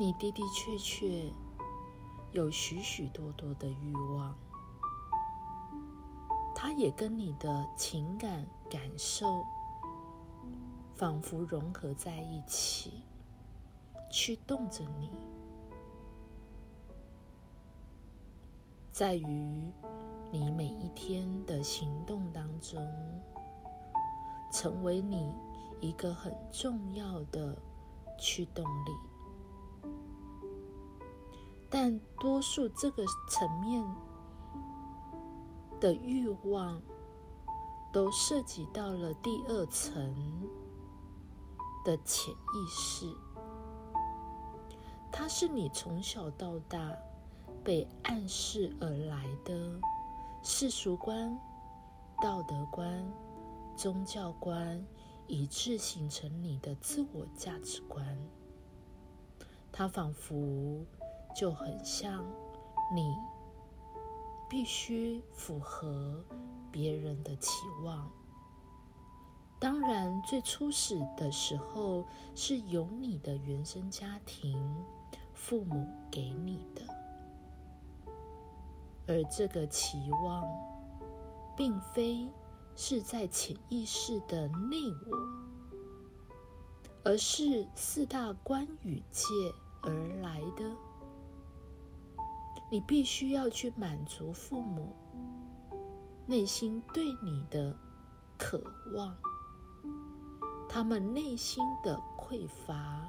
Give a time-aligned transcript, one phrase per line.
[0.00, 1.30] 你的的确确
[2.32, 4.34] 有许许多多的欲望，
[6.54, 9.44] 它也跟你的情感感受
[10.94, 13.02] 仿佛融合在一起，
[14.10, 15.10] 驱动着你，
[18.90, 19.70] 在于
[20.32, 22.80] 你每一天的行动当中，
[24.50, 25.30] 成为你
[25.78, 27.54] 一个很重要的
[28.18, 29.09] 驱动力。
[31.70, 33.80] 但多数这个层面
[35.78, 36.82] 的欲望，
[37.92, 40.48] 都涉及到了第二层
[41.84, 43.06] 的潜意识。
[45.12, 46.92] 它是你从小到大
[47.62, 49.80] 被暗示而来的
[50.42, 51.38] 世俗观、
[52.20, 53.08] 道德观、
[53.76, 54.84] 宗教观，
[55.28, 58.18] 以致形成你的自我价值观。
[59.70, 60.84] 它仿佛。
[61.34, 62.24] 就很像
[62.94, 63.16] 你
[64.48, 66.24] 必须符合
[66.70, 67.50] 别人的期
[67.84, 68.10] 望。
[69.58, 72.04] 当然，最初始的时候
[72.34, 74.84] 是由你的原生家庭、
[75.34, 76.82] 父母给你的，
[79.06, 80.44] 而这个期望，
[81.54, 82.26] 并非
[82.74, 84.76] 是在潜意识的内
[85.10, 85.16] 我，
[87.04, 89.26] 而是四大观与界
[89.82, 90.89] 而来的。
[92.70, 94.94] 你必须要去满足父母
[96.26, 97.76] 内心对你的
[98.38, 98.62] 渴
[98.94, 99.16] 望，
[100.68, 103.04] 他们内心的匮乏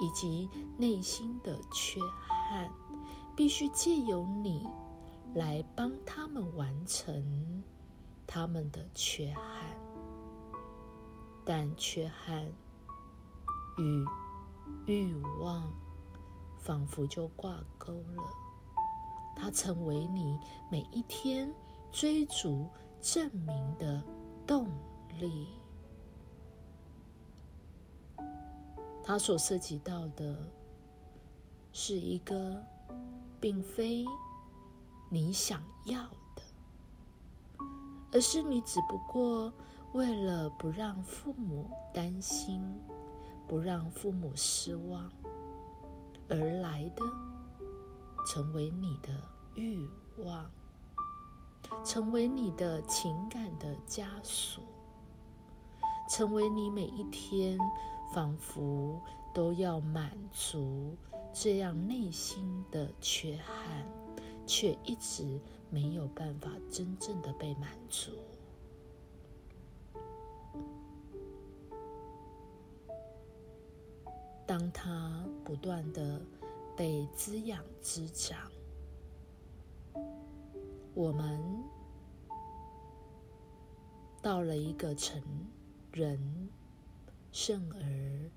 [0.00, 0.48] 以及
[0.78, 2.00] 内心的缺
[2.48, 2.70] 憾，
[3.34, 4.68] 必须借由你
[5.34, 7.64] 来帮他们完成
[8.28, 9.76] 他们的缺憾。
[11.44, 12.46] 但缺憾
[13.78, 14.04] 与
[14.86, 15.72] 欲望
[16.56, 18.22] 仿佛就挂钩了。
[19.34, 20.38] 它成为你
[20.70, 21.52] 每一天
[21.90, 22.68] 追逐
[23.00, 24.02] 证明的
[24.46, 24.66] 动
[25.18, 25.48] 力。
[29.02, 30.38] 它所涉及到的
[31.72, 32.62] 是一个
[33.40, 34.04] 并非
[35.08, 36.02] 你想要
[36.36, 36.42] 的，
[38.12, 39.52] 而是你只不过
[39.92, 42.62] 为了不让父母担心、
[43.48, 45.10] 不让父母失望
[46.28, 47.29] 而来的。
[48.26, 49.08] 成为你的
[49.54, 49.88] 欲
[50.18, 50.50] 望，
[51.84, 54.62] 成为你的情感的枷锁，
[56.08, 57.58] 成为你每一天
[58.14, 59.00] 仿佛
[59.34, 60.96] 都要满足
[61.32, 63.86] 这样内心的缺憾，
[64.46, 68.12] 却一直没有办法真正的被满足。
[74.46, 76.20] 当他不断的。
[76.80, 78.50] 被滋养滋长，
[80.94, 81.62] 我们
[84.22, 85.22] 到了一个成
[85.92, 86.48] 人，
[87.32, 88.30] 甚而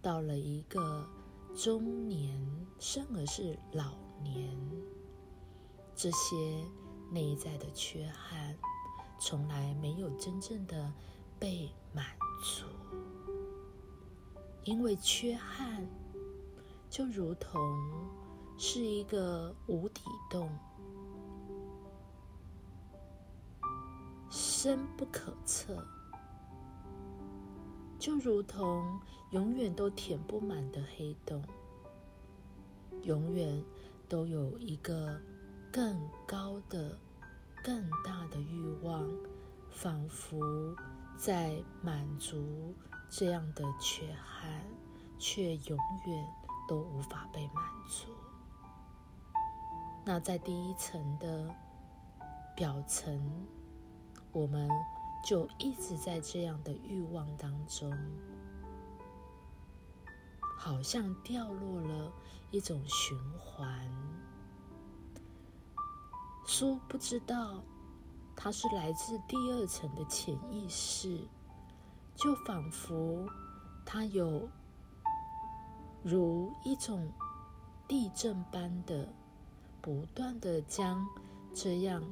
[0.00, 1.04] 到了一个
[1.56, 2.40] 中年，
[2.78, 4.56] 甚而是老年，
[5.96, 6.36] 这些
[7.10, 8.56] 内在的缺憾，
[9.18, 10.92] 从来没有真正的
[11.36, 12.06] 被满
[12.44, 12.64] 足，
[14.62, 15.84] 因为缺憾。
[16.90, 17.60] 就如同
[18.56, 20.00] 是一个无底
[20.30, 20.50] 洞，
[24.30, 25.74] 深不可测；
[27.98, 28.98] 就如同
[29.30, 31.42] 永远都填不满的黑洞，
[33.02, 33.62] 永远
[34.08, 35.20] 都有一个
[35.70, 36.98] 更高的、
[37.62, 39.06] 更大的欲望，
[39.70, 40.74] 仿佛
[41.16, 42.74] 在满足
[43.10, 44.64] 这样的缺憾，
[45.18, 46.47] 却永远。
[46.68, 48.12] 都无法被满足。
[50.04, 51.52] 那在第一层的
[52.54, 53.20] 表层，
[54.32, 54.68] 我们
[55.24, 57.92] 就一直在这样的欲望当中，
[60.58, 62.12] 好像掉落了
[62.50, 63.68] 一种循环。
[66.46, 67.62] 殊不知道，
[68.36, 71.26] 它是来自第二层的潜意识，
[72.14, 73.26] 就仿佛
[73.84, 74.48] 它有。
[76.02, 77.10] 如一种
[77.86, 79.08] 地震般的，
[79.82, 81.06] 不断的将
[81.52, 82.02] 这样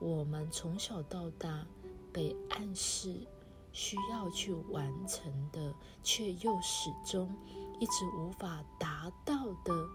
[0.00, 1.64] 我们从小到大
[2.12, 3.26] 被暗示
[3.72, 7.34] 需要去完成的，却又始终
[7.78, 9.34] 一直无法达到
[9.64, 9.88] 的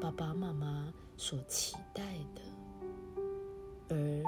[0.00, 2.42] 爸爸妈妈所期待的，
[3.88, 4.22] 而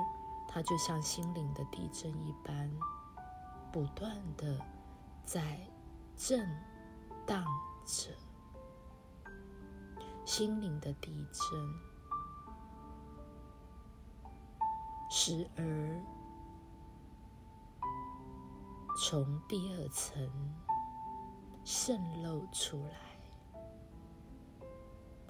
[0.48, 2.70] 它就像心灵的地震一般，
[3.72, 4.58] 不断的
[5.24, 5.58] 在
[6.16, 6.48] 震
[7.26, 7.44] 荡
[7.84, 8.23] 着。
[10.24, 11.44] 心灵的地震，
[15.10, 16.02] 时而
[18.96, 20.28] 从第二层
[21.62, 23.20] 渗漏出来，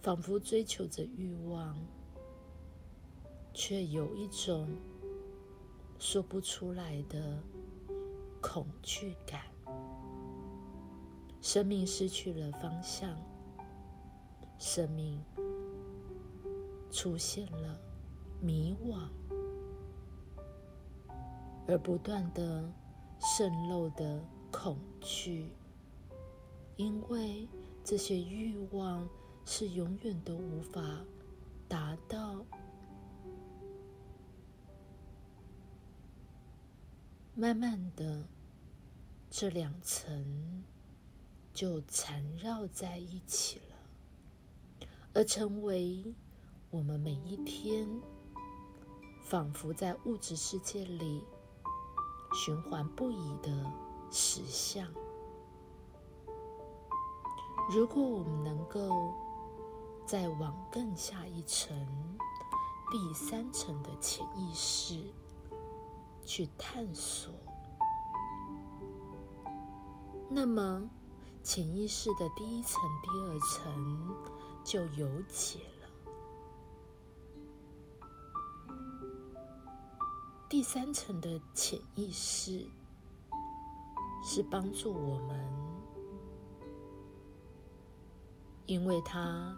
[0.01, 1.77] 仿佛追求着欲望，
[3.53, 4.69] 却有一种
[5.99, 7.43] 说不出来的
[8.41, 9.43] 恐惧感。
[11.43, 13.19] 生命失去了方向，
[14.59, 15.23] 生命
[16.91, 17.79] 出现了
[18.41, 19.09] 迷惘，
[21.67, 22.73] 而不断的
[23.21, 25.51] 渗漏的恐惧，
[26.77, 27.49] 因为
[27.83, 29.09] 这些欲望
[29.45, 31.05] 是永远都无法
[31.69, 32.45] 达到。
[37.35, 38.27] 慢慢的，
[39.29, 40.65] 这两层。
[41.53, 43.74] 就缠绕在一起了，
[45.15, 46.13] 而成为
[46.71, 47.89] 我们每一天
[49.23, 51.25] 仿佛在物质世界里
[52.35, 53.73] 循环不已的
[54.11, 54.85] 实相。
[57.71, 59.15] 如果我们能够
[60.05, 61.77] 再往更下一层、
[62.91, 65.01] 第三层的潜意识
[66.25, 67.33] 去探索，
[70.29, 70.91] 那么。
[71.47, 74.17] 潜意识的第一层、第二层
[74.65, 75.89] 就有解了。
[80.49, 82.67] 第三层的潜意识
[84.25, 85.39] 是帮助我们，
[88.67, 89.55] 因为它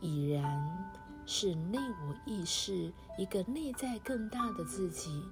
[0.00, 0.92] 已然
[1.24, 5.22] 是内我意识一个内在更大的自己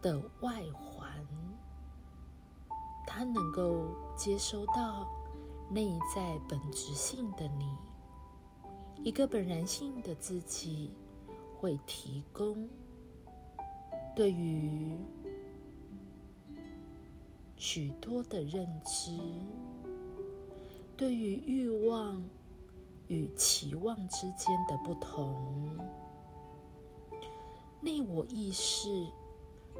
[0.00, 1.10] 的外环。
[3.04, 5.06] 他能够接收到
[5.68, 7.76] 内在本质性的你，
[9.04, 10.90] 一个本然性的自己，
[11.58, 12.68] 会提供
[14.14, 14.96] 对于
[17.56, 19.18] 许多的认知，
[20.96, 22.22] 对于欲望
[23.08, 25.76] 与期望之间的不同，
[27.80, 29.06] 内我意识。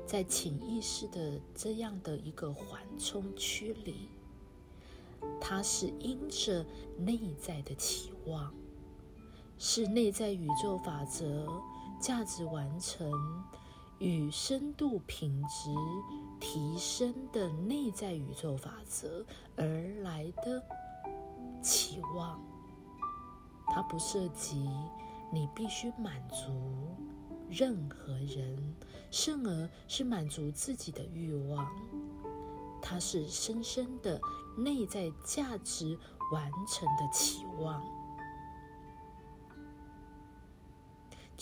[0.05, 4.09] 在潜意识的这样的一个缓冲区里，
[5.41, 6.65] 它是因着
[6.99, 8.53] 内在的期望，
[9.59, 11.47] 是内在宇宙法则
[12.01, 13.13] 价值完成
[13.99, 15.71] 与深度品质
[16.41, 19.25] 提升的内在宇宙法则
[19.57, 19.65] 而
[20.03, 20.63] 来的
[21.63, 22.41] 期望。
[23.69, 24.69] 它不涉及
[25.33, 26.53] 你必须满足。
[27.49, 28.75] 任何人，
[29.11, 31.71] 甚而是满足自己的欲望，
[32.81, 34.19] 它是深深的
[34.57, 35.99] 内在价值
[36.33, 37.85] 完成的期望。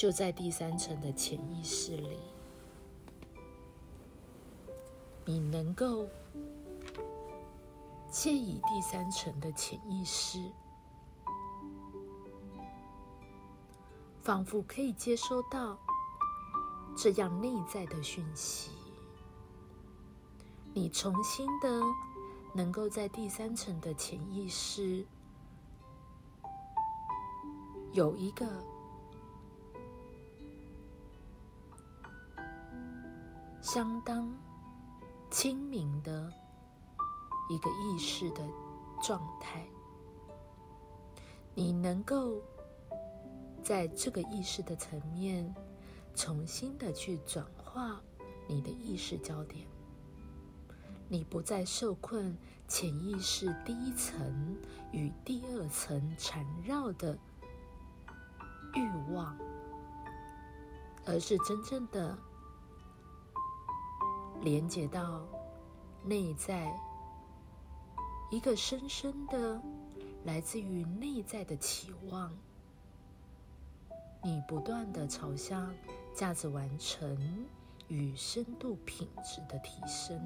[0.01, 2.17] 就在第三层的潜意识里，
[5.27, 6.09] 你能够
[8.11, 10.39] 借以第三层的潜意识，
[14.23, 15.79] 仿佛可以接收到。
[16.97, 18.71] 这样内在的讯息，
[20.73, 21.69] 你重新的
[22.55, 25.07] 能够在第三层的潜意识
[27.93, 28.47] 有一个
[33.73, 34.29] 相当
[35.31, 36.29] 清明的
[37.49, 38.45] 一个意识的
[39.01, 39.65] 状态，
[41.55, 42.43] 你能够
[43.63, 45.55] 在这个意识的层面。
[46.17, 48.01] 重新的去转化
[48.49, 49.65] 你的意识焦点，
[51.09, 52.37] 你不再受困
[52.67, 54.59] 潜意识第一层
[54.91, 57.17] 与第二层缠绕的
[58.75, 59.39] 欲望，
[61.07, 62.19] 而是真正的
[64.43, 65.27] 连接到
[66.05, 66.73] 内在
[68.31, 69.61] 一个深深的
[70.25, 72.33] 来自于内在的期望，
[74.23, 75.73] 你不断的朝向。
[76.13, 77.47] 价值完成
[77.87, 80.21] 与深度品质的提升。